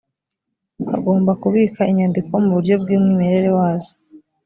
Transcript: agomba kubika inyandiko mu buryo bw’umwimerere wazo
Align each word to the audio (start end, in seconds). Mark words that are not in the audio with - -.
agomba 0.95 1.31
kubika 1.41 1.81
inyandiko 1.91 2.31
mu 2.43 2.49
buryo 2.55 2.75
bw’umwimerere 2.81 3.49
wazo 3.57 3.93